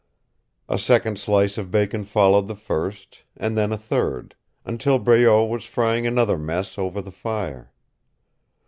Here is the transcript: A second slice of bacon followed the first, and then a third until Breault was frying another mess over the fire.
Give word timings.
A 0.67 0.79
second 0.79 1.19
slice 1.19 1.59
of 1.59 1.69
bacon 1.69 2.05
followed 2.05 2.47
the 2.47 2.55
first, 2.55 3.23
and 3.37 3.55
then 3.55 3.71
a 3.71 3.77
third 3.77 4.33
until 4.65 4.97
Breault 4.97 5.45
was 5.47 5.63
frying 5.63 6.07
another 6.07 6.39
mess 6.39 6.79
over 6.79 7.01
the 7.03 7.11
fire. 7.11 7.71